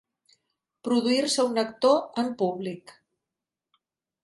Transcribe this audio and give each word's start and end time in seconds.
Produir-se, 0.87 1.45
un 1.51 1.61
actor, 1.65 2.01
en 2.23 2.33
públic. 2.41 2.97